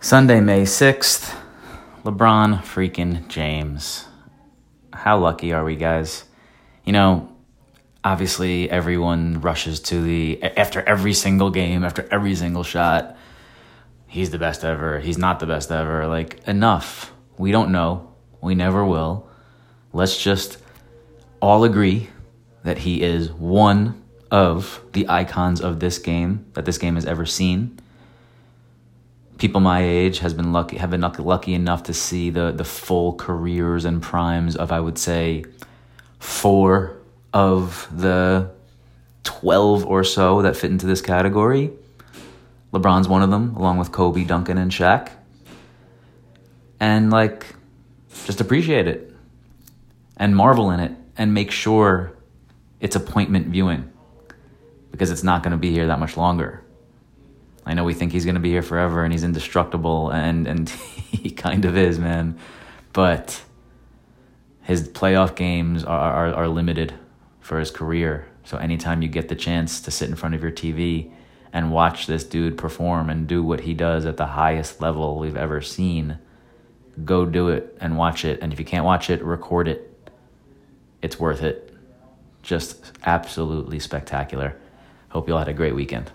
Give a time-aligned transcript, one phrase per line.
[0.00, 1.34] Sunday, May 6th,
[2.04, 4.06] LeBron freaking James.
[4.92, 6.24] How lucky are we, guys?
[6.84, 7.36] You know,
[8.04, 13.16] obviously everyone rushes to the after every single game, after every single shot.
[14.06, 15.00] He's the best ever.
[15.00, 16.06] He's not the best ever.
[16.06, 17.12] Like, enough.
[17.36, 18.14] We don't know.
[18.40, 19.28] We never will.
[19.92, 20.58] Let's just
[21.42, 22.08] all agree
[22.62, 27.26] that he is one of the icons of this game that this game has ever
[27.26, 27.80] seen
[29.38, 33.14] people my age has been lucky have been lucky enough to see the the full
[33.14, 35.44] careers and primes of I would say
[36.18, 36.96] four
[37.32, 38.50] of the
[39.24, 41.70] 12 or so that fit into this category.
[42.72, 45.10] LeBron's one of them along with Kobe, Duncan and Shaq.
[46.80, 47.54] And like
[48.24, 49.12] just appreciate it
[50.16, 52.12] and marvel in it and make sure
[52.80, 53.90] it's appointment viewing
[54.90, 56.62] because it's not going to be here that much longer.
[57.68, 60.68] I know we think he's going to be here forever and he's indestructible, and, and
[61.10, 62.38] he kind of is, man.
[62.94, 63.42] But
[64.62, 66.94] his playoff games are, are, are limited
[67.40, 68.26] for his career.
[68.44, 71.10] So anytime you get the chance to sit in front of your TV
[71.52, 75.36] and watch this dude perform and do what he does at the highest level we've
[75.36, 76.18] ever seen,
[77.04, 78.40] go do it and watch it.
[78.40, 80.10] And if you can't watch it, record it.
[81.02, 81.74] It's worth it.
[82.42, 84.56] Just absolutely spectacular.
[85.10, 86.10] Hope you all had a great weekend.